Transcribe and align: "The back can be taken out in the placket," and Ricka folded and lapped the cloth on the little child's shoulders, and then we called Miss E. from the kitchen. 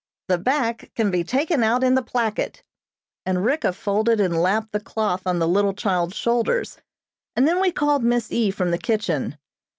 "The 0.29 0.39
back 0.39 0.89
can 0.95 1.11
be 1.11 1.23
taken 1.23 1.61
out 1.61 1.83
in 1.83 1.93
the 1.93 2.01
placket," 2.01 2.63
and 3.23 3.45
Ricka 3.45 3.71
folded 3.71 4.19
and 4.19 4.35
lapped 4.35 4.71
the 4.71 4.79
cloth 4.79 5.27
on 5.27 5.37
the 5.37 5.47
little 5.47 5.75
child's 5.75 6.15
shoulders, 6.15 6.79
and 7.35 7.47
then 7.47 7.61
we 7.61 7.71
called 7.71 8.03
Miss 8.03 8.31
E. 8.31 8.49
from 8.49 8.71
the 8.71 8.79
kitchen. 8.79 9.37